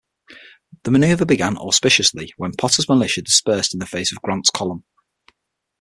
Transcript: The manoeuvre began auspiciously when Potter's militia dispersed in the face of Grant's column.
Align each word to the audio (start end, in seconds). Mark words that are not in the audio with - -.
The 0.81 0.89
manoeuvre 0.89 1.27
began 1.27 1.59
auspiciously 1.59 2.33
when 2.35 2.53
Potter's 2.53 2.89
militia 2.89 3.21
dispersed 3.21 3.75
in 3.75 3.79
the 3.79 3.85
face 3.85 4.11
of 4.11 4.19
Grant's 4.23 4.49
column. 4.49 4.83